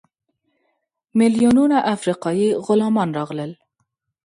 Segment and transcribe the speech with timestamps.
[1.19, 3.51] میلیونونه افریقایي غلامان راغلل.